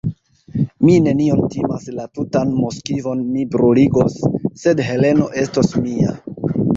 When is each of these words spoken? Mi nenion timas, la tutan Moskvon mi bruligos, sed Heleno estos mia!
Mi 0.87 0.93
nenion 1.07 1.41
timas, 1.55 1.83
la 1.97 2.05
tutan 2.19 2.53
Moskvon 2.61 3.21
mi 3.35 3.43
bruligos, 3.57 4.15
sed 4.63 4.81
Heleno 4.89 5.29
estos 5.43 5.71
mia! 5.89 6.15